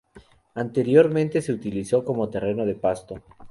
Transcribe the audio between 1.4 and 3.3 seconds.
se utilizó como terreno de pasto.